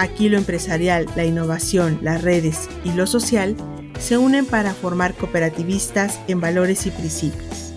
Aquí 0.00 0.30
lo 0.30 0.38
empresarial, 0.38 1.04
la 1.14 1.26
innovación, 1.26 1.98
las 2.00 2.22
redes 2.22 2.70
y 2.84 2.92
lo 2.94 3.06
social 3.06 3.54
se 3.98 4.16
unen 4.16 4.46
para 4.46 4.72
formar 4.72 5.12
cooperativistas 5.12 6.18
en 6.26 6.40
valores 6.40 6.86
y 6.86 6.90
principios. 6.90 7.74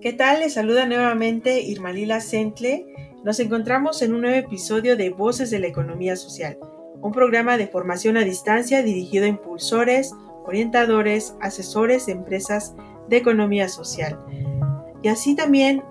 ¿Qué 0.00 0.14
tal? 0.14 0.40
Les 0.40 0.54
saluda 0.54 0.86
nuevamente 0.86 1.60
Irma 1.60 1.92
Lila 1.92 2.20
Sentle. 2.20 2.86
Nos 3.22 3.38
encontramos 3.38 4.00
en 4.00 4.14
un 4.14 4.22
nuevo 4.22 4.38
episodio 4.38 4.96
de 4.96 5.10
Voces 5.10 5.50
de 5.50 5.58
la 5.58 5.66
Economía 5.66 6.16
Social 6.16 6.58
un 7.02 7.12
programa 7.12 7.58
de 7.58 7.68
formación 7.68 8.16
a 8.16 8.24
distancia 8.24 8.82
dirigido 8.82 9.26
a 9.26 9.28
impulsores, 9.28 10.14
orientadores, 10.46 11.34
asesores 11.42 12.06
de 12.06 12.12
empresas 12.12 12.74
de 13.10 13.18
economía 13.18 13.68
social 13.68 14.18
y 15.02 15.08
así 15.08 15.36
también 15.36 15.82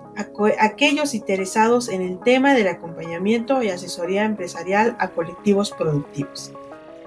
aquellos 0.58 1.14
interesados 1.14 1.88
en 1.88 2.02
el 2.02 2.18
tema 2.20 2.54
del 2.54 2.68
acompañamiento 2.68 3.62
y 3.62 3.68
asesoría 3.68 4.24
empresarial 4.24 4.96
a 4.98 5.08
colectivos 5.08 5.70
productivos. 5.70 6.52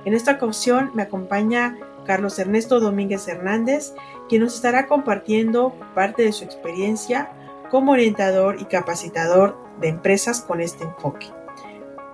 En 0.05 0.13
esta 0.13 0.33
ocasión 0.33 0.91
me 0.93 1.03
acompaña 1.03 1.77
Carlos 2.05 2.39
Ernesto 2.39 2.79
Domínguez 2.79 3.27
Hernández, 3.27 3.93
quien 4.29 4.41
nos 4.41 4.55
estará 4.55 4.87
compartiendo 4.87 5.75
parte 5.93 6.23
de 6.23 6.31
su 6.31 6.43
experiencia 6.43 7.31
como 7.69 7.91
orientador 7.91 8.57
y 8.59 8.65
capacitador 8.65 9.57
de 9.79 9.89
empresas 9.89 10.41
con 10.41 10.61
este 10.61 10.83
enfoque. 10.83 11.27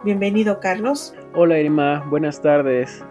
Bienvenido, 0.04 0.60
Carlos. 0.60 1.16
Hola, 1.34 1.60
Irma. 1.60 2.06
Buenas 2.10 2.42
tardes. 2.42 3.04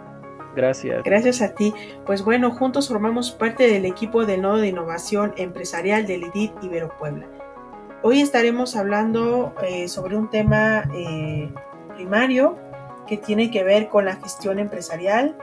Gracias. 0.55 1.05
Gracias 1.05 1.43
a 1.43 1.55
ti. 1.55 1.75
Pues 2.07 2.25
bueno, 2.25 2.51
juntos 2.51 2.89
formamos 2.89 3.31
parte 3.31 3.69
del 3.69 3.85
equipo 3.85 4.25
del 4.25 4.43
Nodo 4.43 4.59
de 4.59 4.69
Innovación 4.69 5.35
Empresarial 5.37 6.07
del 6.07 6.25
IDIT 6.25 6.53
Ibero 6.63 6.97
Puebla. 6.99 7.27
Hoy 8.09 8.21
estaremos 8.21 8.77
hablando 8.77 9.53
eh, 9.65 9.89
sobre 9.89 10.17
un 10.17 10.31
tema 10.31 10.85
eh, 10.95 11.51
primario 11.97 12.57
que 13.09 13.17
tiene 13.17 13.51
que 13.51 13.65
ver 13.65 13.89
con 13.89 14.05
la 14.05 14.15
gestión 14.15 14.61
empresarial 14.61 15.37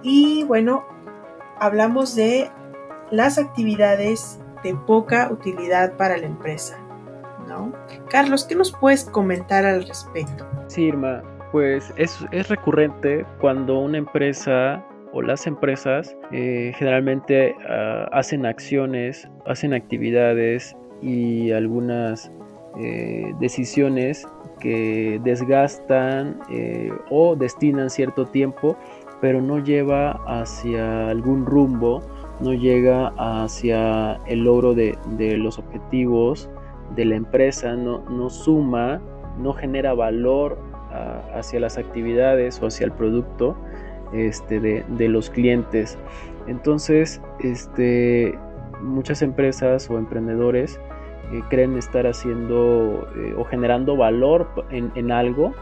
y 0.00 0.44
bueno, 0.44 0.84
hablamos 1.58 2.14
de 2.14 2.48
las 3.10 3.38
actividades 3.38 4.40
de 4.62 4.76
poca 4.86 5.32
utilidad 5.32 5.96
para 5.96 6.16
la 6.16 6.26
empresa. 6.26 6.78
¿no? 7.48 7.72
Carlos, 8.08 8.44
¿qué 8.44 8.54
nos 8.54 8.70
puedes 8.70 9.04
comentar 9.04 9.64
al 9.64 9.84
respecto? 9.84 10.46
Sí, 10.68 10.82
Irma, 10.82 11.24
pues 11.50 11.92
es, 11.96 12.20
recurrente 12.48 13.26
cuando 13.40 13.80
una 13.80 13.98
empresa 13.98 14.86
o 15.12 15.22
las 15.22 15.44
empresas 15.44 16.16
eh, 16.30 16.72
generalmente 16.76 17.56
ah, 17.68 18.08
hacen 18.12 18.46
acciones, 18.46 19.28
hacen 19.44 19.74
actividades 19.74 20.76
y 21.02 21.52
algunas 21.52 22.30
eh, 22.78 23.34
decisiones 23.40 24.26
que 24.60 25.20
desgastan 25.24 26.38
eh, 26.50 26.92
o 27.10 27.36
destinan 27.36 27.90
cierto 27.90 28.26
tiempo, 28.26 28.76
pero 29.20 29.40
no 29.40 29.58
lleva 29.58 30.12
hacia 30.26 31.08
algún 31.08 31.46
rumbo, 31.46 32.02
no 32.40 32.54
llega 32.54 33.12
hacia 33.16 34.14
el 34.26 34.44
logro 34.44 34.74
de, 34.74 34.96
los 35.36 35.58
objetivos 35.58 36.48
de 36.96 37.04
la 37.04 37.16
empresa, 37.16 37.74
no, 37.74 38.00
no 38.10 38.30
suma 38.30 39.00
no 39.38 39.52
genera 39.52 39.94
valor 39.94 40.58
hacia 41.34 41.60
las 41.60 41.78
actividades 41.78 42.60
o 42.60 42.66
hacia 42.66 42.86
el 42.86 42.92
producto 42.92 43.56
este, 44.12 44.58
de, 44.60 45.08
los 45.08 45.30
clientes. 45.30 45.96
Entonces, 46.48 47.20
este, 47.40 48.36
muchas 48.82 49.22
empresas 49.22 49.88
o 49.90 49.98
emprendedores 49.98 50.80
eh, 51.32 51.42
creen 51.48 51.76
estar 51.76 52.06
haciendo 52.06 53.08
eh, 53.16 53.34
o 53.36 53.44
generando 53.44 53.96
valor 53.96 54.48
en, 54.70 55.12
algo, 55.12 55.54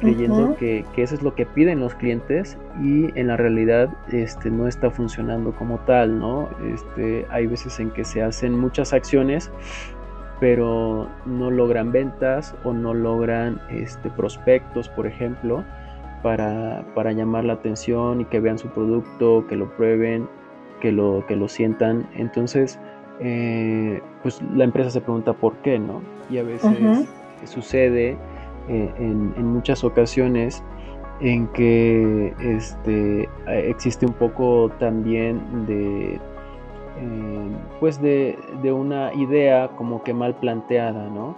creyendo 0.00 0.56
que, 0.56 0.84
eso 0.96 1.14
es 1.14 1.22
lo 1.22 1.34
que 1.34 1.46
piden 1.46 1.80
los 1.80 1.94
clientes 1.94 2.56
y 2.82 3.18
en 3.18 3.28
la 3.28 3.36
realidad 3.36 3.90
este, 4.12 4.50
no 4.50 4.66
está 4.66 4.90
funcionando 4.90 5.52
como 5.52 5.78
tal, 5.80 6.18
¿no? 6.18 6.48
Este, 6.72 7.26
hay 7.30 7.46
veces 7.46 7.80
en 7.80 7.90
que 7.90 8.04
se 8.04 8.22
hacen 8.22 8.58
muchas 8.58 8.92
acciones 8.92 9.50
pero 10.40 11.06
no 11.26 11.50
logran 11.50 11.92
ventas 11.92 12.54
o 12.64 12.72
no 12.72 12.94
logran 12.94 13.60
este, 13.70 14.08
prospectos, 14.08 14.88
por 14.88 15.06
ejemplo, 15.06 15.64
para, 16.22 17.12
llamar 17.12 17.44
la 17.44 17.54
atención 17.54 18.22
y 18.22 18.24
que 18.24 18.40
vean 18.40 18.58
su 18.58 18.68
producto, 18.68 19.46
que 19.48 19.56
lo 19.56 19.70
prueben, 19.76 20.28
que 20.80 20.92
lo, 20.92 21.24
que 21.26 21.36
lo 21.36 21.48
sientan. 21.48 22.08
Entonces, 22.16 22.78
eh, 23.20 24.00
pues 24.22 24.40
la 24.54 24.64
empresa 24.64 24.90
se 24.90 25.00
pregunta 25.00 25.32
por 25.32 25.54
qué, 25.58 25.78
¿no? 25.78 26.02
Y 26.30 26.38
a 26.38 26.42
veces 26.42 27.08
sucede 27.44 28.16
eh, 28.68 28.92
en, 28.98 29.46
muchas 29.46 29.84
ocasiones 29.84 30.62
en 31.20 31.46
que 31.48 32.34
este, 32.40 33.28
existe 33.46 34.06
un 34.06 34.14
poco 34.14 34.70
también 34.78 35.66
de 35.66 36.14
eh, 36.14 37.56
pues 37.78 38.00
de, 38.00 38.38
una 38.72 39.12
idea 39.14 39.68
como 39.76 40.02
que 40.02 40.14
mal 40.14 40.34
planteada, 40.36 41.08
¿no? 41.08 41.36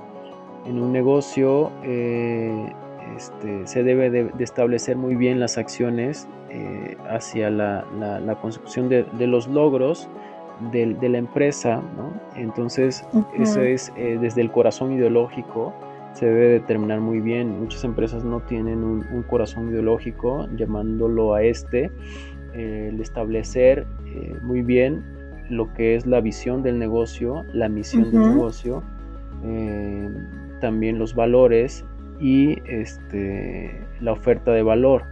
En 0.67 0.81
un 0.81 0.93
negocio 0.93 1.73
este, 3.17 3.67
se 3.67 3.83
debe 3.83 4.11
de, 4.11 4.31
establecer 4.39 4.97
muy 4.97 5.15
bien 5.15 5.41
las 5.41 5.59
acciones 5.59 6.29
eh, 6.51 6.97
hacia 7.09 7.51
la, 7.51 7.85
construcción 8.41 8.89
de, 8.89 9.27
los 9.27 9.49
logros 9.49 10.09
de, 10.71 11.09
la 11.09 11.19
empresa, 11.19 11.83
¿no? 11.97 12.13
Entonces, 12.37 13.05
eso 13.39 13.61
es 13.61 13.93
desde 13.97 14.41
el 14.41 14.51
corazón 14.51 14.93
ideológico, 14.93 15.73
se 16.13 16.27
debe 16.27 16.49
determinar 16.49 17.01
muy 17.01 17.21
bien. 17.21 17.59
Muchas 17.59 17.85
empresas 17.85 18.23
no 18.23 18.41
tienen 18.41 18.85
un, 18.85 19.07
un 19.13 19.23
corazón 19.23 19.71
ideológico, 19.71 20.47
llamándolo 20.57 21.35
a 21.35 21.43
este, 21.43 21.91
el 22.55 23.01
establecer 23.01 23.87
muy 24.43 24.63
bien 24.63 25.03
lo 25.53 25.73
que 25.75 25.95
es 25.95 26.07
la 26.07 26.21
visión 26.21 26.63
del 26.63 26.79
negocio, 26.79 27.45
la 27.53 27.69
misión 27.69 28.11
del 28.11 28.35
negocio, 28.35 28.83
eh, 29.45 30.09
también 30.61 30.99
los 30.99 31.15
valores 31.15 31.85
y 32.21 32.57
este, 32.69 33.71
la 34.01 34.13
oferta 34.13 34.53
de 34.53 34.63
valor. 34.63 35.05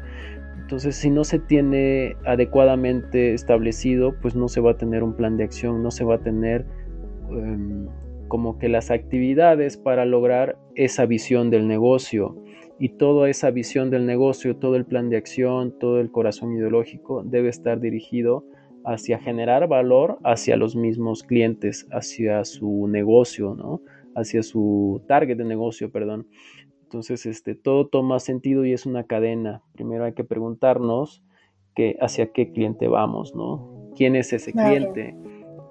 Entonces, 0.61 0.94
si 0.94 1.11
no 1.11 1.25
se 1.25 1.41
tiene 1.41 2.16
adecuadamente 2.25 3.34
establecido, 3.34 4.15
pues 4.22 4.37
no 4.37 4.47
se 4.47 4.61
va 4.61 4.72
a 4.72 4.77
tener 4.77 5.03
un 5.03 5.15
plan 5.15 5.37
de 5.37 5.44
acción, 5.44 5.83
no 5.83 5.91
se 5.91 6.05
va 6.05 6.16
a 6.16 6.19
tener 6.19 6.65
em, 7.31 7.89
como 8.28 8.56
que 8.59 8.69
las 8.69 8.93
actividades 8.93 9.77
para 9.77 10.05
lograr 10.05 10.56
esa 10.77 11.06
visión 11.06 11.50
del 11.50 11.66
negocio. 11.66 12.37
Y 12.78 12.91
toda 12.91 13.28
esa 13.28 13.50
visión 13.50 13.91
del 13.91 14.06
negocio, 14.06 14.56
todo 14.56 14.77
el 14.77 14.87
plan 14.87 15.10
de 15.10 15.16
acción, 15.16 15.77
todo 15.78 16.01
el 16.01 16.10
corazón 16.13 16.53
ideológico 16.53 17.24
debe 17.24 17.48
estar 17.48 17.80
dirigido 17.80 18.45
hacia 18.84 19.19
generar 19.19 19.69
valor 19.69 20.19
hacia 20.24 20.57
los 20.57 20.77
mismos 20.77 21.22
clientes, 21.22 21.86
hacia 21.91 22.45
su 22.45 22.86
negocio, 22.89 23.54
¿no? 23.54 23.83
Hacia 24.15 24.42
su 24.42 25.03
target 25.07 25.36
de 25.36 25.45
negocio, 25.45 25.91
perdón. 25.91 26.27
Entonces, 26.91 27.25
este, 27.25 27.54
todo 27.54 27.87
toma 27.87 28.19
sentido 28.19 28.65
y 28.65 28.72
es 28.72 28.84
una 28.84 29.04
cadena. 29.04 29.63
Primero 29.75 30.07
hay 30.07 30.13
que 30.13 30.25
preguntarnos 30.25 31.22
que, 31.77 31.97
hacia 32.01 32.33
qué 32.33 32.51
cliente 32.51 32.89
vamos, 32.89 33.33
¿no? 33.33 33.92
¿Quién 33.95 34.16
es 34.16 34.33
ese 34.33 34.51
cliente? 34.51 35.15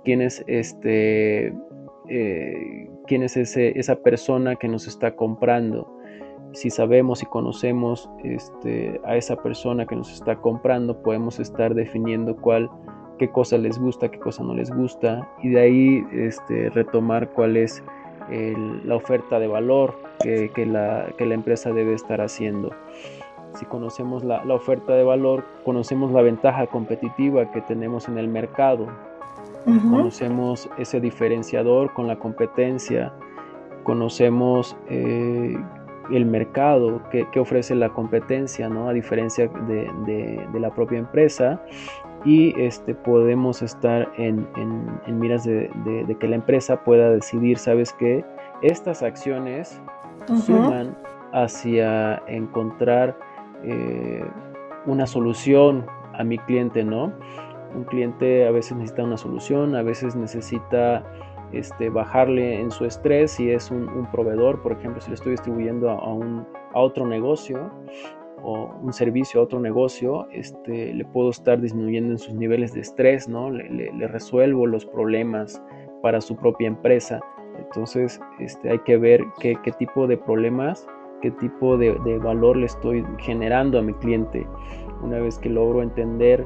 ¿Quién 0.05 0.21
es 0.21 0.45
este, 0.47 1.53
eh, 2.07 2.89
quién 3.05 3.23
es 3.23 3.35
ese, 3.35 3.77
esa 3.77 3.97
persona 3.97 4.55
que 4.55 4.69
nos 4.69 4.87
está 4.87 5.17
comprando? 5.17 5.93
Si 6.53 6.69
sabemos 6.69 7.21
y 7.21 7.25
conocemos 7.25 8.09
este, 8.23 9.01
a 9.03 9.17
esa 9.17 9.35
persona 9.43 9.85
que 9.85 9.97
nos 9.97 10.13
está 10.13 10.37
comprando, 10.37 11.03
podemos 11.03 11.37
estar 11.41 11.75
definiendo 11.75 12.37
cuál 12.37 12.69
qué 13.17 13.29
cosa 13.29 13.57
les 13.57 13.77
gusta, 13.77 14.09
qué 14.09 14.19
cosa 14.19 14.41
no 14.41 14.53
les 14.53 14.71
gusta, 14.71 15.29
y 15.43 15.49
de 15.49 15.59
ahí 15.59 16.03
este, 16.13 16.69
retomar 16.69 17.29
cuál 17.33 17.57
es 17.57 17.83
la 18.85 18.95
oferta 18.95 19.37
de 19.39 19.47
valor 19.47 20.08
que, 20.19 20.65
la, 20.65 21.07
la, 21.17 21.33
empresa 21.33 21.71
debe 21.71 21.93
estar 21.93 22.21
haciendo. 22.21 22.71
Si 23.55 23.65
conocemos 23.65 24.23
la, 24.23 24.41
oferta 24.53 24.93
de 24.93 25.03
valor, 25.03 25.43
conocemos 25.65 26.11
la 26.11 26.21
ventaja 26.21 26.67
competitiva 26.67 27.51
que 27.51 27.61
tenemos 27.61 28.07
en 28.07 28.17
el 28.17 28.27
mercado, 28.27 28.87
conocemos 29.65 30.69
ese 30.77 30.99
diferenciador 30.99 31.93
con 31.93 32.07
la 32.07 32.17
competencia, 32.17 33.13
conocemos 33.83 34.75
eh, 34.89 35.57
el 36.11 36.25
mercado, 36.25 37.01
qué, 37.11 37.39
ofrece 37.39 37.75
la 37.75 37.89
competencia, 37.89 38.69
¿no? 38.69 38.89
A 38.89 38.93
diferencia 38.93 39.47
de, 39.67 40.59
la 40.59 40.69
propia 40.71 40.99
empresa. 40.99 41.61
Y 42.25 42.59
este, 42.59 42.95
podemos 42.95 43.61
estar 43.61 44.11
en, 44.17 44.47
miras 45.07 45.45
de, 45.45 45.69
que 46.19 46.27
la 46.27 46.35
empresa 46.35 46.83
pueda 46.83 47.09
decidir, 47.11 47.57
¿sabes 47.57 47.93
qué? 47.93 48.25
Estas 48.61 49.03
acciones 49.03 49.81
suman 50.45 50.97
hacia 51.31 52.21
encontrar 52.27 53.17
eh, 53.63 54.23
una 54.85 55.05
solución 55.05 55.85
a 56.13 56.23
mi 56.23 56.37
cliente, 56.39 56.83
¿no? 56.83 57.13
Un 57.75 57.83
cliente 57.85 58.47
a 58.47 58.51
veces 58.51 58.77
necesita 58.77 59.03
una 59.03 59.17
solución, 59.17 59.75
a 59.75 59.83
veces 59.83 60.15
necesita 60.15 61.03
este, 61.51 61.89
bajarle 61.89 62.59
en 62.59 62.71
su 62.71 62.85
estrés 62.85 63.31
si 63.31 63.49
es 63.51 63.71
un, 63.71 64.07
proveedor, 64.11 64.61
por 64.61 64.73
ejemplo, 64.73 65.01
si 65.01 65.09
le 65.09 65.15
estoy 65.15 65.31
distribuyendo 65.31 65.89
a, 65.89 66.13
un, 66.13 66.45
a 66.73 66.79
otro 66.79 67.07
negocio 67.07 67.71
o 68.43 68.73
un 68.81 68.93
servicio 68.93 69.39
a 69.39 69.43
otro 69.43 69.59
negocio, 69.59 70.27
este, 70.31 70.93
le 70.93 71.05
puedo 71.05 71.29
estar 71.29 71.59
disminuyendo 71.59 72.11
en 72.11 72.19
sus 72.19 72.33
niveles 72.33 72.73
de 72.73 72.81
estrés, 72.81 73.27
¿no? 73.27 73.49
Le, 73.49 74.07
resuelvo 74.07 74.65
los 74.65 74.85
problemas 74.85 75.61
para 76.01 76.21
su 76.21 76.35
propia 76.35 76.67
empresa. 76.67 77.19
Entonces, 77.59 78.19
este, 78.39 78.71
hay 78.71 78.79
que 78.79 78.97
ver 78.97 79.23
qué, 79.39 79.55
tipo 79.77 80.07
de 80.07 80.17
problemas, 80.17 80.87
qué 81.21 81.31
tipo 81.31 81.77
de, 81.77 81.97
de, 82.05 82.17
valor 82.17 82.57
le 82.57 82.65
estoy 82.65 83.05
generando 83.19 83.79
a 83.79 83.81
mi 83.81 83.93
cliente. 83.93 84.47
Una 85.01 85.19
vez 85.19 85.37
que 85.37 85.49
logro 85.49 85.81
entender 85.81 86.45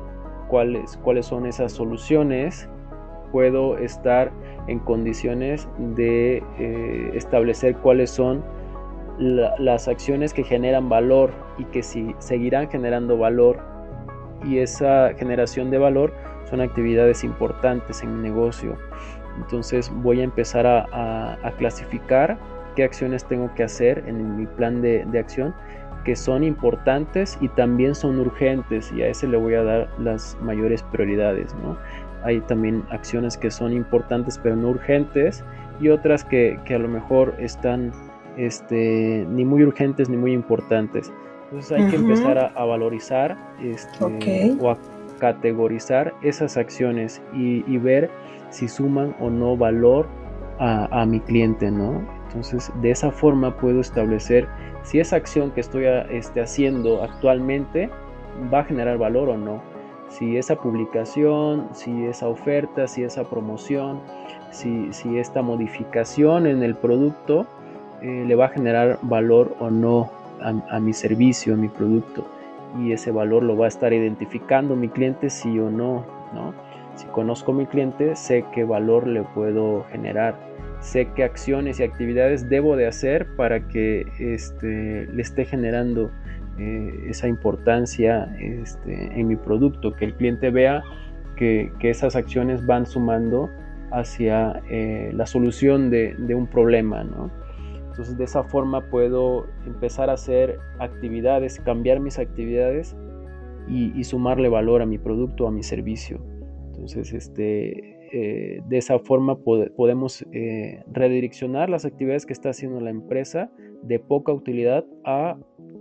cuáles, 0.50 0.98
cuáles 0.98 1.26
son 1.26 1.46
esas 1.46 1.72
soluciones, 1.72 2.70
puedo 3.32 3.78
estar 3.80 4.32
en 4.68 4.80
condiciones 4.80 5.68
de 5.96 6.44
eh, 6.60 7.12
establecer 7.16 7.76
cuáles 7.78 8.12
son 8.12 8.44
las 9.20 9.88
acciones 9.88 10.34
que 10.34 10.44
generan 10.44 10.90
valor 10.90 11.32
y 11.58 11.66
que 11.66 11.84
si 11.84 12.16
seguirán 12.20 12.70
generando 12.70 13.18
valor 13.18 13.60
y 14.44 14.60
esa 14.60 15.14
generación 15.16 15.72
de 15.72 15.78
valor 15.78 16.14
son 16.50 16.62
actividades 16.62 17.24
importantes 17.24 18.04
en 18.04 18.16
mi 18.16 18.30
negocio. 18.30 18.76
Entonces 19.38 19.92
voy 20.02 20.22
a 20.22 20.24
empezar 20.24 20.66
a, 20.68 21.52
clasificar 21.58 22.38
qué 22.76 22.84
acciones 22.84 23.24
tengo 23.26 23.54
que 23.56 23.64
hacer 23.64 24.04
en 24.08 24.38
mi 24.38 24.46
plan 24.46 24.82
de, 24.82 25.06
de, 25.06 25.20
acción 25.20 25.54
que 26.04 26.16
son 26.16 26.44
importantes 26.44 27.38
y 27.40 27.48
también 27.50 27.96
son 27.96 28.20
urgentes 28.20 28.92
y 28.92 29.04
a 29.04 29.08
ese 29.08 29.28
le 29.28 29.38
voy 29.38 29.54
a 29.54 29.64
dar 29.64 29.90
las 30.00 30.38
mayores 30.42 30.84
prioridades. 30.84 31.54
¿no? 31.64 31.78
hay 32.24 32.40
también 32.42 32.84
acciones 32.90 33.38
que 33.38 33.52
son 33.52 33.74
importantes 33.74 34.40
pero 34.42 34.56
no 34.56 34.70
urgentes 34.70 35.44
y 35.80 35.90
otras 35.90 36.24
que, 36.24 36.60
a 36.70 36.78
lo 36.78 36.88
mejor 36.88 37.36
están 37.40 37.92
este, 38.38 39.26
ni 39.30 39.44
muy 39.44 39.64
urgentes 39.64 40.10
ni 40.10 40.18
muy 40.18 40.32
importantes. 40.32 41.12
Entonces 41.46 41.72
hay 41.72 41.90
que 41.90 41.96
empezar 41.98 42.52
a, 42.56 42.66
valorizar 42.66 43.38
este, 43.62 44.56
o 44.60 44.72
a 44.72 44.78
categorizar 45.20 46.14
esas 46.24 46.58
acciones 46.58 47.22
y, 47.34 47.78
ver 47.78 48.10
si 48.54 48.68
suman 48.68 49.16
o 49.20 49.30
no 49.30 49.58
valor 49.58 50.08
a, 50.60 51.06
mi 51.06 51.20
cliente, 51.20 51.70
¿no? 51.70 52.02
Entonces 52.28 52.72
de 52.82 52.92
esa 52.92 53.12
forma 53.12 53.58
puedo 53.58 53.82
establecer 53.82 54.48
si 54.84 55.00
esa 55.00 55.18
acción 55.18 55.52
que 55.52 55.60
estoy 55.60 55.86
este, 56.10 56.40
haciendo 56.40 57.04
actualmente 57.04 57.90
va 58.54 58.60
a 58.60 58.64
generar 58.64 58.98
valor 58.98 59.28
o 59.30 59.38
no 59.38 59.74
si 60.18 60.38
esa 60.38 60.56
publicación, 60.56 61.70
si 61.74 62.06
esa 62.06 62.28
oferta, 62.28 62.88
si 62.88 63.04
esa 63.04 63.24
promoción, 63.24 64.00
si, 64.52 64.92
esta 65.18 65.42
modificación 65.42 66.46
en 66.46 66.62
el 66.62 66.76
producto 66.76 67.48
eh, 68.02 68.24
le 68.28 68.36
va 68.36 68.46
a 68.46 68.50
generar 68.50 69.00
valor 69.02 69.56
o 69.60 69.72
no 69.72 70.12
a, 70.42 70.80
mi 70.80 70.94
servicio, 70.94 71.54
a 71.54 71.58
mi 71.58 71.70
producto. 71.70 72.26
Y 72.80 72.92
ese 72.92 73.12
valor 73.12 73.44
lo 73.44 73.58
va 73.58 73.66
a 73.66 73.68
estar 73.70 73.94
identificando 73.94 74.76
mi 74.76 74.90
cliente 74.90 75.30
sí 75.30 75.58
o 75.60 75.70
no, 75.70 76.06
¿no? 76.34 76.54
Si 76.96 77.06
conozco 77.08 77.52
a 77.52 77.56
mi 77.56 77.66
cliente, 77.66 78.16
sé 78.16 78.46
qué 78.54 78.64
valor 78.64 79.08
le 79.08 79.24
puedo 79.24 79.84
generar, 79.86 80.36
sé 80.80 81.10
qué 81.16 81.24
acciones 81.24 81.80
y 81.80 81.84
actividades 81.84 82.50
debo 82.50 82.76
de 82.76 82.88
hacer 82.88 83.28
para 83.36 83.68
que 83.68 84.06
este, 84.20 85.08
le 85.08 85.22
esté 85.22 85.46
generando 85.46 86.12
eh, 86.60 87.06
esa 87.08 87.28
importancia 87.28 88.36
este, 88.40 89.20
en 89.20 89.28
mi 89.28 89.36
producto, 89.36 89.94
que 89.94 90.06
el 90.06 90.14
cliente 90.14 90.52
vea 90.52 90.84
que, 91.36 91.72
esas 91.82 92.16
acciones 92.16 92.66
van 92.66 92.86
sumando 92.86 93.50
hacia 93.92 94.62
eh, 94.70 95.12
la 95.14 95.26
solución 95.26 95.90
de, 95.90 96.16
un 96.36 96.48
problema. 96.48 97.06
Entonces 97.90 98.18
de 98.18 98.24
esa 98.24 98.44
forma 98.44 98.82
puedo 98.90 99.48
empezar 99.66 100.10
a 100.10 100.14
hacer 100.14 100.60
actividades, 100.80 101.60
cambiar 101.60 102.00
mis 102.00 102.20
actividades 102.20 102.96
y, 103.68 104.04
sumarle 104.04 104.50
valor 104.50 104.82
a 104.82 104.86
mi 104.86 104.98
producto, 104.98 105.48
a 105.48 105.52
mi 105.52 105.64
servicio. 105.64 106.20
Entonces 106.84 107.14
este, 107.14 108.10
eh, 108.12 108.62
de 108.68 108.78
esa 108.78 109.00
forma 109.00 109.40
podemos 109.40 110.26
redireccionar 110.92 111.70
las 111.70 111.86
actividades 111.86 112.26
que 112.26 112.34
está 112.34 112.50
haciendo 112.50 112.82
la 112.82 112.90
empresa 112.90 113.50
de 113.84 114.00
poca 114.00 114.34
utilidad 114.34 114.86
a 115.06 115.38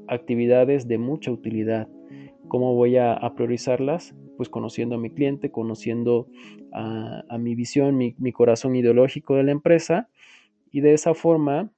actividades 0.07 0.87
de 0.87 0.99
mucha 0.99 1.33
utilidad. 1.33 1.89
¿Cómo 2.47 2.77
voy 2.77 2.99
a, 2.99 3.19
priorizarlas? 3.35 4.15
Pues 4.37 4.49
conociendo 4.49 4.95
a 4.95 4.99
mi 4.99 5.11
cliente, 5.11 5.51
conociendo 5.51 6.29
a, 6.73 7.37
mi 7.37 7.57
visión, 7.57 7.97
mi, 7.97 8.33
corazón 8.33 8.77
ideológico 8.77 9.35
de 9.35 9.43
la 9.43 9.51
empresa 9.51 10.09
y 10.71 10.83
de 10.83 10.95
esa 10.95 11.15
forma 11.15 11.73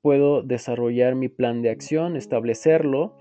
puedo 0.00 0.42
desarrollar 0.42 1.14
mi 1.14 1.28
plan 1.28 1.60
de 1.60 1.68
acción, 1.68 2.16
establecerlo 2.16 3.18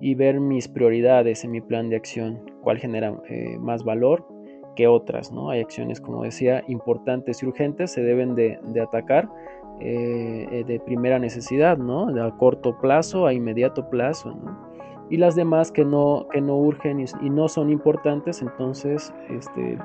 y 0.00 0.16
ver 0.16 0.40
mis 0.40 0.66
prioridades 0.66 1.44
en 1.44 1.52
mi 1.52 1.60
plan 1.60 1.88
de 1.88 1.94
acción, 1.94 2.40
cuál 2.62 2.78
genera 2.78 3.16
eh, 3.28 3.58
más 3.60 3.84
valor 3.84 4.35
que 4.76 4.86
otras, 4.86 5.32
¿no? 5.32 5.50
Hay 5.50 5.60
acciones, 5.60 6.00
como 6.00 6.22
decía, 6.22 6.62
importantes 6.68 7.42
y 7.42 7.46
urgentes, 7.46 7.90
se 7.90 8.02
deben 8.02 8.36
de 8.36 8.80
atacar 8.80 9.28
eh, 9.78 10.48
eh, 10.50 10.64
de 10.64 10.80
primera 10.80 11.18
necesidad, 11.18 11.76
¿no? 11.76 12.06
De 12.06 12.22
a 12.22 12.30
corto 12.30 12.78
plazo, 12.78 13.26
a 13.26 13.34
inmediato 13.34 13.90
plazo, 13.90 14.30
¿no? 14.30 14.56
Y 15.10 15.18
las 15.18 15.34
demás 15.36 15.70
que 15.70 15.84
no, 15.84 16.26
que 16.32 16.40
no 16.40 16.56
urgen 16.56 16.98
y, 17.00 17.28
no 17.28 17.46
son 17.46 17.68
importantes, 17.68 18.40
entonces 18.40 19.12
este, 19.28 19.76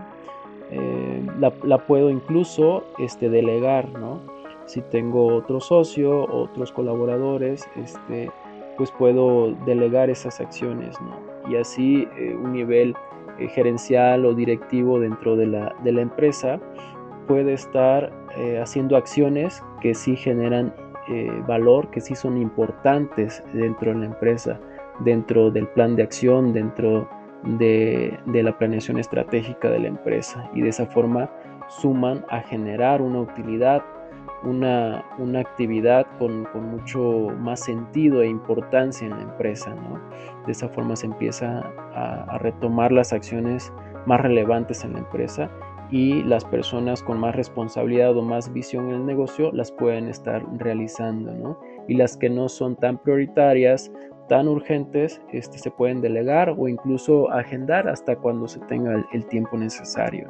eh, 0.72 1.28
la, 1.38 1.78
puedo 1.86 2.10
incluso 2.10 2.86
este, 3.00 3.30
delegar, 3.30 3.90
¿no? 4.00 4.22
Si 4.66 4.80
tengo 4.82 5.28
otro 5.28 5.60
socio, 5.60 6.24
otros 6.24 6.72
colaboradores, 6.72 7.68
este, 7.76 8.32
pues 8.78 8.92
puedo 8.92 9.52
delegar 9.66 10.10
esas 10.10 10.40
acciones, 10.40 10.96
¿no? 11.02 11.52
Y 11.52 11.58
así 11.58 12.08
un 12.42 12.54
nivel 12.54 12.96
gerencial 13.50 14.26
o 14.26 14.34
directivo 14.34 15.00
dentro 15.00 15.36
de 15.36 15.48
la, 15.48 15.76
de 15.84 15.92
la 15.92 16.02
empresa 16.02 16.60
puede 17.28 17.54
estar 17.54 18.12
eh, 18.38 18.60
haciendo 18.60 18.98
acciones 18.98 19.64
que 19.82 19.94
sí 19.94 20.16
generan 20.16 20.74
eh, 21.08 21.32
valor, 21.48 21.90
que 21.90 22.02
sí 22.02 22.16
son 22.16 22.38
importantes 22.38 23.44
dentro 23.54 23.92
de 23.92 24.00
la 24.00 24.06
empresa, 24.06 24.60
dentro 25.00 25.50
del 25.52 25.68
plan 25.68 25.96
de 25.96 26.04
acción, 26.04 26.54
dentro 26.54 27.10
de, 27.44 28.20
la 28.26 28.58
planeación 28.58 29.00
estratégica 29.00 29.70
de 29.70 29.80
la 29.80 29.88
empresa 29.88 30.50
y 30.54 30.62
de 30.62 30.70
esa 30.70 30.86
forma 30.86 31.30
suman 31.70 32.24
a 32.30 32.42
generar 32.42 33.02
una 33.02 33.22
utilidad, 33.22 33.84
una, 34.44 35.04
actividad 35.40 36.06
con, 36.20 36.48
mucho 36.54 37.30
más 37.40 37.62
sentido 37.62 38.22
e 38.22 38.28
importancia 38.28 39.08
en 39.08 39.18
la 39.18 39.24
empresa. 39.24 39.76
De 40.46 40.52
esa 40.52 40.70
forma 40.70 40.96
se 40.96 41.06
empieza 41.06 41.60
a 41.94 42.38
retomar 42.40 42.92
las 42.92 43.14
acciones 43.14 43.72
más 44.06 44.22
relevantes 44.22 44.84
en 44.84 44.94
la 44.94 45.00
empresa 45.00 45.50
y 45.92 46.24
las 46.24 46.46
personas 46.46 47.04
con 47.04 47.20
más 47.20 47.36
responsabilidad 47.36 48.18
o 48.18 48.22
más 48.22 48.52
visión 48.52 48.88
en 48.90 48.96
el 48.96 49.06
negocio 49.06 49.52
las 49.52 49.72
pueden 49.72 50.08
estar 50.08 50.44
realizando, 50.58 51.34
¿no? 51.34 51.60
Y 51.88 51.96
las 51.96 52.16
que 52.16 52.30
no 52.30 52.48
son 52.48 52.78
tan 52.78 52.98
prioritarias, 52.98 53.92
tan 54.30 54.48
urgentes, 54.48 55.22
este, 55.34 55.58
se 55.58 55.70
pueden 55.70 56.00
delegar 56.00 56.56
o 56.58 56.70
incluso 56.70 57.30
agendar 57.32 57.90
hasta 57.90 58.16
cuando 58.16 58.48
se 58.48 58.60
tenga 58.62 59.06
el, 59.12 59.26
tiempo 59.26 59.58
necesario. 59.58 60.30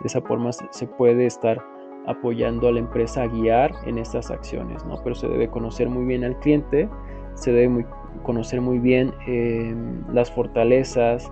De 0.00 0.06
esa 0.06 0.22
forma 0.22 0.50
se 0.52 0.86
puede 0.86 1.26
estar 1.26 1.62
apoyando 2.06 2.68
a 2.68 2.72
la 2.72 2.78
empresa 2.78 3.24
a 3.24 3.26
guiar 3.26 3.70
en 3.84 3.98
estas 3.98 4.30
acciones, 4.30 4.82
¿no? 4.86 4.96
Pero 5.02 5.14
se 5.14 5.28
debe 5.28 5.50
conocer 5.50 5.90
muy 5.90 6.06
bien 6.06 6.24
al 6.24 6.38
cliente, 6.38 6.88
se 7.34 7.52
debe 7.52 7.84
conocer 8.22 8.60
muy 8.60 8.78
bien 8.78 9.12
eh, 9.26 9.74
las 10.12 10.30
fortalezas, 10.30 11.30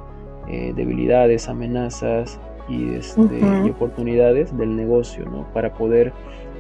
eh, 0.49 0.73
debilidades, 0.75 1.49
amenazas, 1.49 2.39
y, 2.69 2.95
este, 2.95 3.41
y 3.65 3.71
oportunidades 3.71 4.57
del 4.57 4.77
negocio, 4.77 5.25
¿no? 5.27 5.47
Para 5.53 5.73
poder 5.75 6.13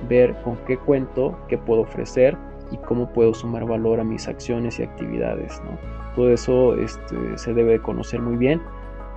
ver 0.09 0.35
con 0.43 0.57
qué 0.67 0.77
cuento, 0.77 1.37
qué 1.49 1.59
puedo 1.59 1.83
ofrecer 1.83 2.37
y 2.71 2.77
cómo 2.79 3.09
puedo 3.13 3.35
sumar 3.35 3.65
valor 3.65 4.01
a 4.01 4.05
mis 4.05 4.29
acciones 4.29 4.79
y 4.79 4.85
actividades, 4.85 5.61
¿no? 5.65 5.79
Todo 6.15 6.31
eso 6.31 6.77
este, 6.77 7.17
se 7.37 7.55
debe 7.55 7.81
conocer 7.81 8.21
muy 8.21 8.37
bien 8.37 8.63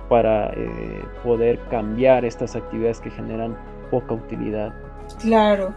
para 0.08 0.52
eh, 0.54 1.04
poder 1.22 1.60
cambiar 1.70 2.24
estas 2.24 2.56
actividades 2.56 3.00
que 3.00 3.10
generan 3.10 3.56
poca 3.90 4.14
utilidad. 4.14 4.74
Claro. 5.20 5.72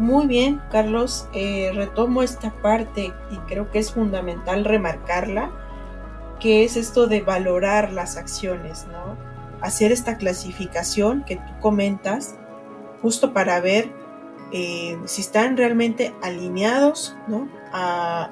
Muy 0.00 0.26
bien, 0.26 0.62
Carlos, 0.70 1.28
eh, 1.34 1.72
retomo 1.74 2.22
esta 2.22 2.50
parte 2.62 3.12
y 3.30 3.36
creo 3.46 3.70
que 3.70 3.80
es 3.80 3.92
fundamental 3.92 4.64
remarcarla, 4.64 5.50
que 6.40 6.64
es 6.64 6.78
esto 6.78 7.06
de 7.06 7.20
valorar 7.20 7.92
las 7.92 8.16
acciones, 8.16 8.86
¿no? 8.90 9.18
Hacer 9.60 9.92
esta 9.92 10.16
clasificación 10.16 11.22
que 11.22 11.36
tú 11.36 11.52
comentas, 11.60 12.36
justo 13.02 13.34
para 13.34 13.60
ver 13.60 13.92
eh, 14.52 14.98
si 15.04 15.20
están 15.20 15.58
realmente 15.58 16.14
alineados, 16.22 17.14
¿no? 17.28 17.46
A 17.70 18.30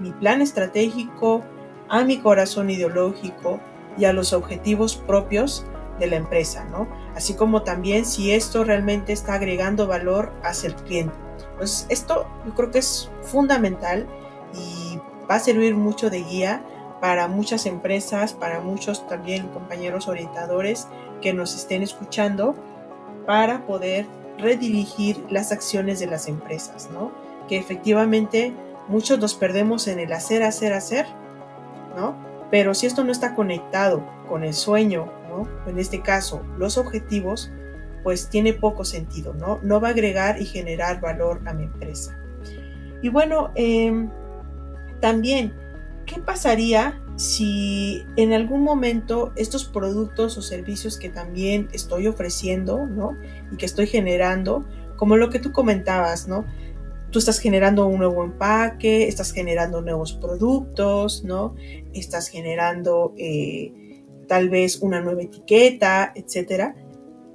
mi 0.00 0.10
plan 0.10 0.40
estratégico, 0.40 1.44
a 1.90 2.02
mi 2.04 2.16
corazón 2.20 2.70
ideológico 2.70 3.60
y 3.98 4.06
a 4.06 4.14
los 4.14 4.32
objetivos 4.32 4.96
propios 4.96 5.66
de 5.98 6.06
la 6.06 6.16
empresa, 6.16 6.64
¿no? 6.64 6.88
Así 7.14 7.34
como 7.34 7.62
también 7.62 8.04
si 8.04 8.32
esto 8.32 8.64
realmente 8.64 9.12
está 9.12 9.34
agregando 9.34 9.86
valor 9.86 10.32
hacia 10.42 10.68
el 10.68 10.74
cliente. 10.74 11.14
Pues 11.56 11.86
esto 11.88 12.26
yo 12.44 12.54
creo 12.54 12.70
que 12.70 12.78
es 12.78 13.10
fundamental 13.22 14.06
y 14.52 14.98
va 15.30 15.36
a 15.36 15.40
servir 15.40 15.74
mucho 15.76 16.10
de 16.10 16.22
guía 16.22 16.64
para 17.00 17.28
muchas 17.28 17.66
empresas, 17.66 18.32
para 18.32 18.60
muchos 18.60 19.06
también 19.06 19.48
compañeros 19.48 20.08
orientadores 20.08 20.88
que 21.20 21.32
nos 21.32 21.54
estén 21.54 21.82
escuchando 21.82 22.54
para 23.26 23.66
poder 23.66 24.06
redirigir 24.38 25.24
las 25.30 25.52
acciones 25.52 26.00
de 26.00 26.06
las 26.06 26.28
empresas, 26.28 26.90
¿no? 26.90 27.12
Que 27.48 27.58
efectivamente 27.58 28.52
muchos 28.88 29.18
nos 29.18 29.34
perdemos 29.34 29.86
en 29.86 29.98
el 29.98 30.12
hacer, 30.12 30.42
hacer, 30.42 30.72
hacer, 30.72 31.06
¿no? 31.96 32.16
Pero 32.50 32.74
si 32.74 32.86
esto 32.86 33.04
no 33.04 33.12
está 33.12 33.34
conectado 33.34 34.02
con 34.28 34.44
el 34.44 34.54
sueño, 34.54 35.10
En 35.66 35.78
este 35.78 36.00
caso, 36.00 36.42
los 36.58 36.78
objetivos, 36.78 37.50
pues 38.02 38.28
tiene 38.28 38.52
poco 38.52 38.84
sentido, 38.84 39.34
¿no? 39.34 39.60
No 39.62 39.80
va 39.80 39.88
a 39.88 39.90
agregar 39.92 40.40
y 40.40 40.44
generar 40.44 41.00
valor 41.00 41.40
a 41.46 41.54
mi 41.54 41.64
empresa. 41.64 42.18
Y 43.02 43.08
bueno, 43.08 43.50
em, 43.54 44.10
también, 45.00 45.52
¿qué 46.06 46.20
pasaría 46.20 47.00
si 47.16 48.04
en 48.16 48.32
algún 48.32 48.62
momento 48.62 49.32
estos 49.36 49.64
productos 49.64 50.36
o 50.36 50.42
servicios 50.42 50.98
que 50.98 51.08
también 51.08 51.68
estoy 51.72 52.06
ofreciendo, 52.06 52.86
¿no? 52.86 53.16
Y 53.52 53.56
que 53.56 53.66
estoy 53.66 53.86
generando, 53.86 54.64
como 54.96 55.16
lo 55.16 55.30
que 55.30 55.38
tú 55.38 55.52
comentabas, 55.52 56.26
¿no? 56.26 56.44
Tú 57.10 57.20
estás 57.20 57.38
generando 57.38 57.86
un 57.86 57.98
nuevo 57.98 58.24
empaque, 58.24 59.06
estás 59.06 59.32
generando 59.32 59.80
nuevos 59.80 60.14
productos, 60.14 61.22
¿no? 61.24 61.54
Estás 61.92 62.28
generando 62.28 63.14
eh, 63.16 63.83
tal 64.26 64.50
vez 64.50 64.80
una 64.80 65.00
nueva 65.00 65.22
etiqueta, 65.22 66.12
etcétera. 66.14 66.74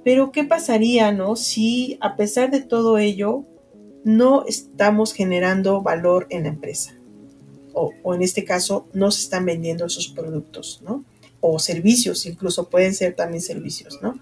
Pero 0.04 0.32
¿qué 0.32 0.44
pasaría, 0.44 1.12
no? 1.12 1.36
Si 1.36 1.98
a 2.00 2.16
pesar 2.16 2.50
de 2.50 2.60
todo 2.60 2.98
ello 2.98 3.44
no 4.04 4.44
estamos 4.46 5.12
generando 5.12 5.82
valor 5.82 6.26
en 6.30 6.44
la 6.44 6.48
empresa 6.48 6.94
o, 7.72 8.14
en 8.14 8.22
este 8.22 8.44
caso 8.44 8.88
no 8.92 9.10
se 9.10 9.22
están 9.22 9.44
vendiendo 9.44 9.86
esos 9.86 10.08
productos, 10.08 10.82
¿no? 10.84 11.04
O 11.40 11.58
servicios, 11.58 12.26
incluso 12.26 12.68
pueden 12.68 12.94
ser 12.94 13.14
también 13.14 13.40
servicios, 13.40 13.98
¿no? 14.02 14.18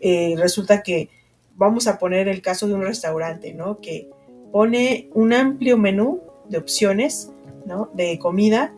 Eh, 0.00 0.34
resulta 0.38 0.82
que 0.82 1.08
vamos 1.56 1.86
a 1.86 1.98
poner 1.98 2.28
el 2.28 2.42
caso 2.42 2.66
de 2.66 2.74
un 2.74 2.82
restaurante, 2.82 3.54
¿no? 3.54 3.80
Que 3.80 4.10
pone 4.52 5.10
un 5.14 5.32
amplio 5.32 5.76
menú 5.76 6.20
de 6.48 6.58
opciones, 6.58 7.30
¿no? 7.64 7.90
De 7.94 8.18
comida. 8.18 8.74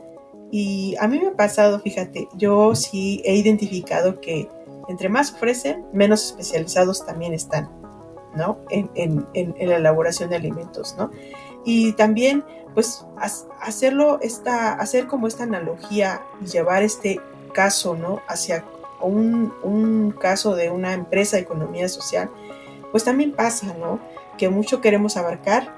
Y 0.50 0.96
a 0.98 1.08
mí 1.08 1.18
me 1.18 1.28
ha 1.28 1.36
pasado, 1.36 1.80
fíjate, 1.80 2.28
yo 2.34 2.74
sí 2.74 3.22
he 3.24 3.34
identificado 3.34 4.20
que 4.20 4.48
entre 4.88 5.08
más 5.08 5.32
ofrecen, 5.32 5.84
menos 5.92 6.24
especializados 6.24 7.04
también 7.04 7.34
están, 7.34 7.68
¿no? 8.34 8.58
En, 8.70 9.26
la 9.34 9.76
elaboración 9.76 10.30
de 10.30 10.36
alimentos, 10.36 10.94
¿no? 10.96 11.10
Y 11.64 11.92
también, 11.92 12.44
pues, 12.74 13.04
hacerlo, 13.60 14.18
esta, 14.22 14.72
hacer 14.72 15.06
como 15.06 15.26
esta 15.26 15.42
analogía 15.42 16.22
y 16.40 16.46
llevar 16.46 16.82
este 16.82 17.20
caso, 17.52 17.94
¿no? 17.94 18.22
Hacia 18.28 18.64
un, 19.02 19.52
un 19.62 20.12
caso 20.12 20.54
de 20.54 20.70
una 20.70 20.94
empresa 20.94 21.36
de 21.36 21.42
economía 21.42 21.88
social, 21.90 22.30
pues 22.90 23.04
también 23.04 23.32
pasa, 23.32 23.74
¿no? 23.74 24.00
que 24.38 24.48
mucho 24.48 24.80
queremos 24.80 25.18
abarcar, 25.18 25.74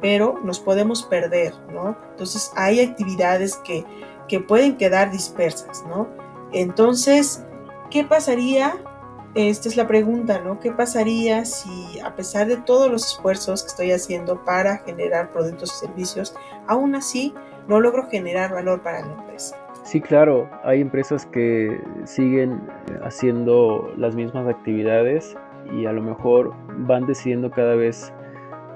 pero 0.00 0.40
nos 0.44 0.60
podemos 0.60 1.02
perder, 1.02 1.52
¿no? 1.72 1.96
Entonces 2.10 2.52
hay 2.56 2.80
actividades 2.80 3.56
que, 3.56 3.84
que 4.28 4.40
pueden 4.40 4.76
quedar 4.76 5.10
dispersas, 5.10 5.84
¿no? 5.88 6.08
Entonces, 6.52 7.44
¿qué 7.90 8.04
pasaría? 8.04 8.74
Esta 9.34 9.68
es 9.68 9.76
la 9.76 9.86
pregunta, 9.86 10.40
¿no? 10.40 10.58
¿Qué 10.58 10.72
pasaría 10.72 11.44
si 11.44 12.00
a 12.00 12.16
pesar 12.16 12.48
de 12.48 12.56
todos 12.56 12.90
los 12.90 13.06
esfuerzos 13.06 13.62
que 13.62 13.68
estoy 13.68 13.92
haciendo 13.92 14.44
para 14.44 14.78
generar 14.78 15.30
productos 15.30 15.72
y 15.74 15.86
servicios, 15.86 16.34
aún 16.66 16.96
así 16.96 17.32
no 17.68 17.78
logro 17.78 18.08
generar 18.08 18.52
valor 18.52 18.82
para 18.82 19.02
la 19.02 19.12
empresa? 19.12 19.56
Sí, 19.84 20.00
claro, 20.00 20.50
hay 20.64 20.80
empresas 20.80 21.26
que 21.26 21.80
siguen 22.04 22.60
haciendo 23.02 23.92
las 23.96 24.14
mismas 24.14 24.48
actividades 24.48 25.36
y 25.72 25.86
a 25.86 25.92
lo 25.92 26.02
mejor 26.02 26.52
van 26.78 27.06
decidiendo 27.06 27.50
cada 27.50 27.76
vez 27.76 28.12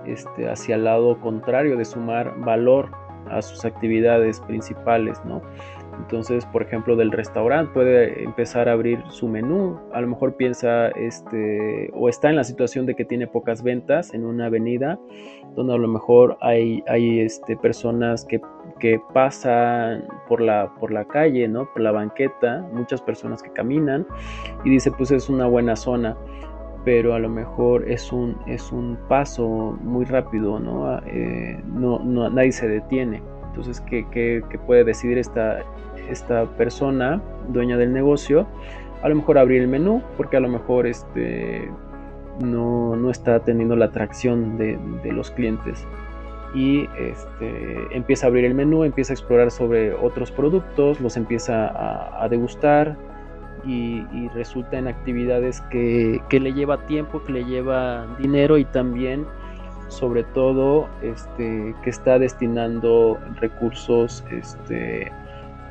este, 0.06 0.48
hacia 0.48 0.76
el 0.76 0.84
lado 0.84 1.20
contrario 1.20 1.76
de 1.76 1.84
sumar 1.84 2.34
valor 2.38 2.90
a 3.30 3.42
sus 3.42 3.64
actividades 3.64 4.40
principales, 4.40 5.18
¿no? 5.24 5.42
Entonces, 5.98 6.44
por 6.46 6.62
ejemplo, 6.62 6.96
del 6.96 7.12
restaurante 7.12 7.72
puede 7.72 8.24
empezar 8.24 8.68
a 8.68 8.72
abrir 8.72 9.02
su 9.08 9.28
menú, 9.28 9.78
a 9.92 10.00
lo 10.00 10.08
mejor 10.08 10.36
piensa 10.36 10.88
este 10.88 11.90
o 11.94 12.08
está 12.08 12.30
en 12.30 12.36
la 12.36 12.44
situación 12.44 12.84
de 12.84 12.94
que 12.94 13.04
tiene 13.04 13.26
pocas 13.26 13.62
ventas 13.62 14.12
en 14.12 14.24
una 14.24 14.46
avenida 14.46 14.98
donde 15.54 15.74
a 15.74 15.76
lo 15.78 15.86
mejor 15.86 16.36
hay, 16.40 16.82
hay 16.88 17.20
este, 17.20 17.56
personas 17.56 18.24
que, 18.24 18.40
que 18.80 19.00
pasan 19.12 20.04
por 20.28 20.40
la, 20.40 20.74
por 20.80 20.92
la 20.92 21.04
calle, 21.04 21.46
¿no? 21.46 21.72
Por 21.72 21.82
la 21.82 21.92
banqueta, 21.92 22.66
muchas 22.72 23.00
personas 23.00 23.42
que 23.42 23.52
caminan 23.52 24.04
y 24.64 24.70
dice, 24.70 24.90
pues 24.90 25.12
es 25.12 25.28
una 25.28 25.46
buena 25.46 25.76
zona 25.76 26.16
pero 26.84 27.14
a 27.14 27.18
lo 27.18 27.28
mejor 27.28 27.90
es 27.90 28.12
un, 28.12 28.36
es 28.46 28.70
un 28.70 28.98
paso 29.08 29.78
muy 29.82 30.04
rápido, 30.04 30.60
¿no? 30.60 30.98
Eh, 31.06 31.58
no, 31.66 31.98
no 32.00 32.28
nadie 32.28 32.52
se 32.52 32.68
detiene. 32.68 33.22
Entonces, 33.48 33.80
¿qué, 33.80 34.06
¿qué, 34.10 34.42
puede 34.66 34.84
decidir 34.84 35.16
esta, 35.16 35.60
esta 36.10 36.44
persona, 36.56 37.22
dueña 37.48 37.76
del 37.76 37.92
negocio? 37.92 38.46
A 39.02 39.08
lo 39.08 39.14
mejor 39.16 39.38
abrir 39.38 39.62
el 39.62 39.68
menú, 39.68 40.02
porque 40.16 40.36
a 40.36 40.40
lo 40.40 40.48
mejor 40.48 40.86
este, 40.86 41.70
no, 42.40 42.96
no 42.96 43.10
está 43.10 43.40
teniendo 43.40 43.76
la 43.76 43.86
atracción 43.86 44.58
de, 44.58 44.78
de 45.02 45.12
los 45.12 45.30
clientes. 45.30 45.86
Y 46.54 46.88
este, 46.98 47.96
empieza 47.96 48.26
a 48.26 48.28
abrir 48.28 48.44
el 48.44 48.54
menú, 48.54 48.84
empieza 48.84 49.12
a 49.12 49.14
explorar 49.14 49.50
sobre 49.50 49.94
otros 49.94 50.30
productos, 50.30 51.00
los 51.00 51.16
empieza 51.16 51.66
a, 51.68 52.24
a 52.24 52.28
degustar, 52.28 52.96
y, 53.66 54.28
resulta 54.34 54.78
en 54.78 54.88
actividades 54.88 55.60
que, 55.70 56.20
le 56.30 56.52
lleva 56.52 56.86
tiempo, 56.86 57.22
que 57.24 57.32
le 57.32 57.44
lleva 57.44 58.06
dinero 58.18 58.58
y 58.58 58.64
también 58.64 59.26
sobre 59.88 60.24
todo 60.24 60.88
este, 61.02 61.74
que 61.82 61.90
está 61.90 62.18
destinando 62.18 63.18
recursos 63.40 64.24
este, 64.30 65.12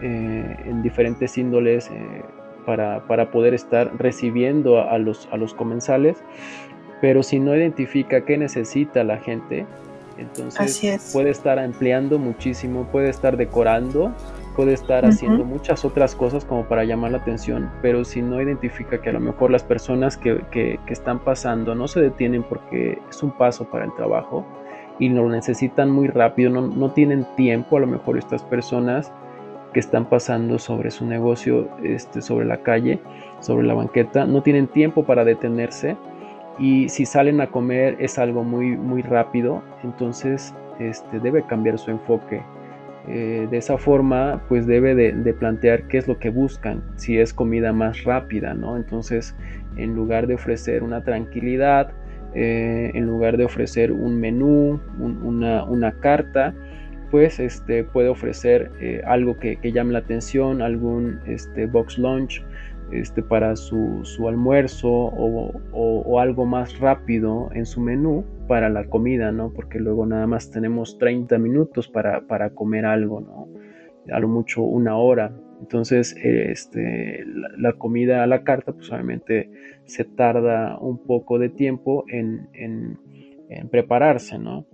eh, 0.01 0.57
en 0.65 0.81
diferentes 0.81 1.37
índoles 1.37 1.89
eh, 1.89 2.23
para, 2.65 3.31
poder 3.31 3.53
estar 3.53 3.91
recibiendo 3.97 4.79
a, 4.79 4.97
los, 4.97 5.27
a 5.31 5.37
los 5.37 5.53
comensales, 5.53 6.23
pero 7.01 7.23
si 7.23 7.39
no 7.39 7.55
identifica 7.55 8.23
qué 8.23 8.37
necesita 8.37 9.03
la 9.03 9.17
gente, 9.17 9.65
entonces 10.17 11.11
puede 11.11 11.29
estar 11.29 11.59
ampliando 11.59 12.19
muchísimo, 12.19 12.85
puede 12.91 13.09
estar 13.09 13.37
decorando 13.37 14.13
puede 14.55 14.73
estar 14.73 15.05
haciendo 15.05 15.43
muchas 15.43 15.83
otras 15.83 16.15
cosas 16.15 16.45
como 16.45 16.65
para 16.65 16.83
llamar 16.83 17.11
la 17.11 17.17
atención, 17.17 17.71
pero 17.81 18.05
si 18.05 18.21
no 18.21 18.41
identifica 18.41 19.01
que 19.01 19.09
a 19.09 19.13
lo 19.13 19.19
mejor 19.19 19.51
las 19.51 19.63
personas 19.63 20.17
que, 20.17 20.43
que, 20.51 20.79
están 20.87 21.19
pasando 21.19 21.75
no 21.75 21.87
se 21.87 22.01
detienen 22.01 22.43
porque 22.43 22.99
es 23.09 23.23
un 23.23 23.31
paso 23.31 23.65
para 23.65 23.85
el 23.85 23.93
trabajo 23.95 24.45
y 24.99 25.09
lo 25.09 25.27
necesitan 25.27 25.89
muy 25.89 26.07
rápido, 26.07 26.51
no, 26.51 26.61
no 26.61 26.91
tienen 26.91 27.25
tiempo 27.35 27.77
a 27.77 27.79
lo 27.79 27.87
mejor 27.87 28.17
estas 28.17 28.43
personas 28.43 29.11
que 29.73 29.79
están 29.79 30.05
pasando 30.05 30.59
sobre 30.59 30.91
su 30.91 31.05
negocio, 31.05 31.67
este, 31.83 32.21
sobre 32.21 32.45
la 32.45 32.57
calle, 32.57 32.99
sobre 33.39 33.65
la 33.65 33.73
banqueta, 33.73 34.25
no 34.25 34.43
tienen 34.43 34.67
tiempo 34.67 35.03
para 35.03 35.25
detenerse 35.25 35.97
y 36.59 36.89
si 36.89 37.05
salen 37.05 37.41
a 37.41 37.47
comer 37.47 37.95
es 37.99 38.19
algo 38.19 38.43
muy, 38.43 38.77
muy 38.77 39.01
rápido, 39.01 39.63
entonces 39.83 40.53
este, 40.79 41.19
debe 41.19 41.43
cambiar 41.43 41.77
su 41.77 41.91
enfoque 41.91 42.41
eh, 43.07 43.47
de 43.51 43.57
esa 43.57 43.77
forma 43.77 44.41
pues 44.47 44.65
debe 44.65 44.95
de, 44.95 45.33
plantear 45.33 45.87
qué 45.89 45.97
es 45.97 46.07
lo 46.07 46.19
que 46.19 46.29
buscan, 46.29 46.81
si 46.95 47.19
es 47.19 47.33
comida 47.33 47.73
más 47.73 48.05
rápida, 48.05 48.53
¿no? 48.53 48.77
Entonces 48.77 49.35
en 49.75 49.93
lugar 49.93 50.25
de 50.27 50.35
ofrecer 50.35 50.83
una 50.83 51.03
tranquilidad, 51.03 51.91
eh, 52.33 52.91
en 52.93 53.05
lugar 53.05 53.35
de 53.35 53.43
ofrecer 53.43 53.91
un 53.91 54.21
menú, 54.21 54.79
una, 54.99 55.91
carta, 55.99 56.53
pues 57.11 57.39
este, 57.39 57.83
puede 57.83 58.07
ofrecer 58.07 58.71
eh, 58.79 59.01
algo 59.05 59.37
que, 59.37 59.59
llame 59.61 59.91
la 59.91 59.99
atención, 59.99 60.61
algún 60.61 61.19
este, 61.27 61.65
box 61.65 61.97
lunch, 61.97 62.41
este, 62.93 63.23
para 63.23 63.55
su, 63.55 64.03
almuerzo 64.27 64.89
o, 64.91 66.19
algo 66.19 66.45
más 66.45 66.79
rápido 66.79 67.49
en 67.53 67.65
su 67.65 67.81
menú 67.81 68.23
para 68.47 68.69
la 68.69 68.85
comida, 68.85 69.31
¿no? 69.31 69.51
Porque 69.51 69.79
luego 69.79 70.05
nada 70.05 70.27
más 70.27 70.51
tenemos 70.51 70.97
30 70.97 71.37
minutos 71.39 71.87
para, 71.87 72.49
comer 72.51 72.85
algo, 72.85 73.21
¿no? 73.21 73.49
A 74.13 74.19
lo 74.19 74.27
mucho 74.27 74.61
una 74.63 74.97
hora. 74.97 75.33
Entonces, 75.59 76.15
este, 76.21 77.25
la, 77.57 77.73
comida 77.73 78.23
a 78.23 78.27
la 78.27 78.43
carta, 78.43 78.73
pues 78.73 78.91
obviamente 78.91 79.49
se 79.85 80.03
tarda 80.03 80.77
un 80.79 80.99
poco 81.05 81.39
de 81.39 81.49
tiempo 81.49 82.05
en, 82.07 82.47
en, 82.53 82.99
en 83.49 83.69
prepararse, 83.69 84.37
¿no? 84.37 84.67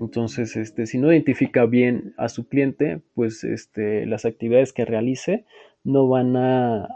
Entonces, 0.00 0.56
este, 0.56 0.86
si 0.86 0.98
no 0.98 1.12
identifica 1.12 1.64
bien 1.64 2.14
a 2.18 2.28
su 2.28 2.48
cliente, 2.48 3.00
pues 3.14 3.44
este, 3.44 4.04
las 4.06 4.24
actividades 4.24 4.72
que 4.72 4.84
realice 4.84 5.44
no 5.86 6.08
van 6.08 6.36
a, 6.36 6.88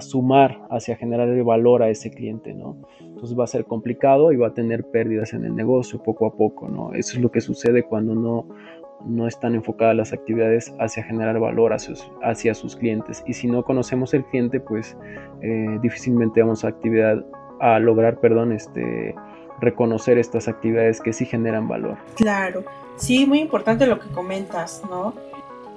sumar 0.00 0.60
hacia 0.70 0.94
generar 0.96 1.28
el 1.28 1.42
valor 1.42 1.82
a 1.82 1.88
ese 1.88 2.10
cliente, 2.10 2.54
¿no? 2.54 2.76
Entonces 3.00 3.36
va 3.36 3.44
a 3.44 3.48
ser 3.48 3.64
complicado 3.64 4.30
y 4.30 4.36
va 4.36 4.48
a 4.48 4.54
tener 4.54 4.84
pérdidas 4.84 5.32
en 5.32 5.44
el 5.44 5.56
negocio 5.56 6.00
poco 6.02 6.26
a 6.26 6.36
poco, 6.36 6.68
¿no? 6.68 6.92
Eso 6.92 7.16
es 7.16 7.22
lo 7.22 7.32
que 7.32 7.40
sucede 7.40 7.82
cuando 7.82 8.14
no, 8.14 8.46
no 9.04 9.26
están 9.26 9.56
enfocadas 9.56 9.96
las 9.96 10.12
actividades 10.12 10.72
hacia 10.78 11.02
generar 11.02 11.40
valor 11.40 11.72
hacia, 12.22 12.54
sus 12.54 12.76
clientes. 12.76 13.24
Y 13.26 13.32
si 13.32 13.48
no 13.48 13.64
conocemos 13.64 14.14
el 14.14 14.24
cliente, 14.26 14.60
pues 14.60 14.96
eh, 15.40 15.78
difícilmente 15.82 16.42
vamos 16.42 16.64
a 16.64 16.68
actividad 16.68 17.24
a 17.60 17.80
lograr, 17.80 18.20
perdón, 18.20 18.52
este 18.52 19.16
reconocer 19.60 20.18
estas 20.18 20.46
actividades 20.46 21.00
que 21.00 21.12
sí 21.12 21.24
generan 21.24 21.66
valor. 21.66 21.96
Claro, 22.14 22.62
sí, 22.96 23.26
muy 23.26 23.40
importante 23.40 23.86
lo 23.86 23.98
que 23.98 24.08
comentas, 24.10 24.82
¿no? 24.88 25.14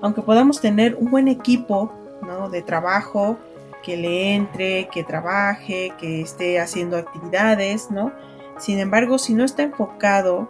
Aunque 0.01 0.21
podamos 0.21 0.61
tener 0.61 0.95
un 0.95 1.09
buen 1.09 1.27
equipo, 1.27 1.91
¿no? 2.21 2.49
De 2.49 2.61
trabajo, 2.61 3.37
que 3.83 3.97
le 3.97 4.35
entre, 4.35 4.87
que 4.89 5.03
trabaje, 5.03 5.93
que 5.97 6.21
esté 6.21 6.59
haciendo 6.59 6.97
actividades, 6.97 7.91
¿no? 7.91 8.11
Sin 8.57 8.79
embargo, 8.79 9.17
si 9.17 9.33
no 9.33 9.45
está 9.45 9.63
enfocado, 9.63 10.49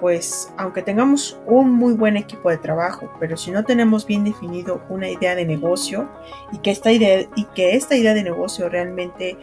pues 0.00 0.52
aunque 0.56 0.82
tengamos 0.82 1.40
un 1.46 1.72
muy 1.72 1.94
buen 1.94 2.16
equipo 2.16 2.50
de 2.50 2.58
trabajo, 2.58 3.10
pero 3.18 3.36
si 3.36 3.50
no 3.50 3.64
tenemos 3.64 4.06
bien 4.06 4.24
definido 4.24 4.80
una 4.88 5.08
idea 5.08 5.34
de 5.34 5.44
negocio 5.44 6.08
y 6.52 6.58
que 6.58 6.70
esta 6.70 6.92
idea, 6.92 7.28
y 7.34 7.44
que 7.46 7.74
esta 7.74 7.96
idea 7.96 8.14
de 8.14 8.22
negocio 8.22 8.68
realmente 8.68 9.36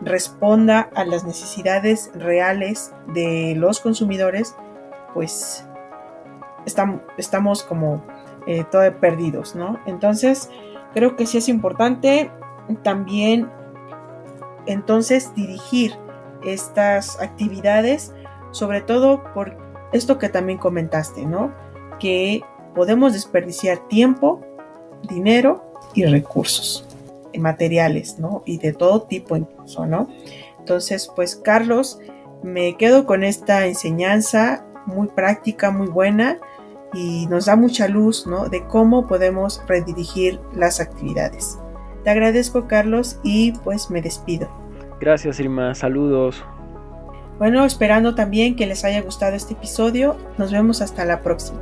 responda 0.00 0.88
a 0.94 1.04
las 1.04 1.24
necesidades 1.24 2.10
reales 2.14 2.92
de 3.08 3.54
los 3.56 3.80
consumidores, 3.80 4.54
pues 5.12 5.66
estamos, 7.16 7.62
como 7.64 8.04
eh, 8.46 8.64
todo 8.70 8.90
perdidos, 8.98 9.54
¿no? 9.54 9.78
Entonces, 9.86 10.50
creo 10.94 11.16
que 11.16 11.26
sí 11.26 11.38
es 11.38 11.48
importante 11.48 12.30
también 12.82 13.50
entonces 14.66 15.34
dirigir 15.34 15.94
estas 16.44 17.20
actividades, 17.20 18.12
sobre 18.50 18.80
todo 18.80 19.22
por 19.34 19.56
esto 19.92 20.18
que 20.18 20.28
también 20.28 20.58
comentaste, 20.58 21.26
¿no? 21.26 21.52
Que 21.98 22.42
podemos 22.74 23.12
desperdiciar 23.12 23.88
tiempo, 23.88 24.40
dinero 25.08 25.72
y 25.94 26.04
recursos 26.04 26.86
materiales, 27.38 28.18
¿no? 28.18 28.42
Y 28.44 28.58
de 28.58 28.72
todo 28.72 29.02
tipo 29.02 29.36
incluso, 29.36 29.86
¿no? 29.86 30.08
Entonces, 30.58 31.10
pues 31.14 31.36
Carlos, 31.36 31.98
me 32.42 32.76
quedo 32.76 33.06
con 33.06 33.24
esta 33.24 33.66
enseñanza 33.66 34.64
muy 34.86 35.08
práctica, 35.08 35.70
muy 35.70 35.88
buena 35.88 36.38
y 36.94 37.26
nos 37.26 37.46
da 37.46 37.56
mucha 37.56 37.88
luz, 37.88 38.26
¿no? 38.26 38.48
De 38.48 38.64
cómo 38.66 39.06
podemos 39.06 39.62
redirigir 39.66 40.40
las 40.54 40.80
actividades. 40.80 41.58
Te 42.04 42.10
agradezco, 42.10 42.66
Carlos, 42.66 43.18
y 43.22 43.52
pues 43.64 43.90
me 43.90 44.00
despido. 44.00 44.48
Gracias, 45.00 45.38
Irma. 45.40 45.74
Saludos. 45.74 46.44
Bueno, 47.38 47.64
esperando 47.64 48.14
también 48.14 48.56
que 48.56 48.66
les 48.66 48.84
haya 48.84 49.00
gustado 49.02 49.36
este 49.36 49.54
episodio. 49.54 50.16
Nos 50.38 50.50
vemos 50.50 50.80
hasta 50.82 51.04
la 51.04 51.22
próxima. 51.22 51.60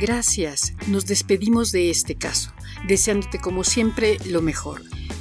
Gracias, 0.00 0.72
nos 0.88 1.04
despedimos 1.04 1.72
de 1.72 1.90
este 1.90 2.14
caso, 2.14 2.52
deseándote 2.88 3.38
como 3.38 3.64
siempre 3.64 4.16
lo 4.24 4.40
mejor. 4.40 4.80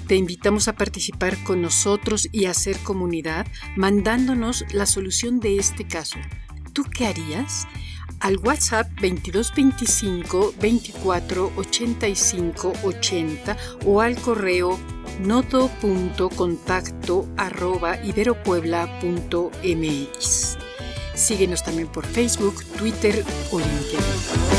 Te 0.09 0.15
invitamos 0.15 0.67
a 0.67 0.73
participar 0.73 1.41
con 1.43 1.61
nosotros 1.61 2.27
y 2.31 2.45
a 2.45 2.49
hacer 2.49 2.79
comunidad 2.79 3.45
mandándonos 3.75 4.65
la 4.73 4.87
solución 4.87 5.39
de 5.39 5.57
este 5.57 5.85
caso. 5.85 6.17
¿Tú 6.73 6.83
qué 6.83 7.05
harías? 7.05 7.67
Al 8.19 8.39
WhatsApp 8.39 8.89
2225 8.99 10.55
24 10.59 11.53
85 11.55 12.73
80 12.83 13.55
o 13.85 14.01
al 14.01 14.19
correo 14.19 14.79
noto.contacto 15.19 17.29
arroba 17.37 18.03
iberopuebla.mx. 18.03 20.57
Síguenos 21.13 21.63
también 21.63 21.87
por 21.87 22.07
Facebook, 22.07 22.65
Twitter 22.79 23.23
o 23.51 23.59
LinkedIn. 23.59 24.58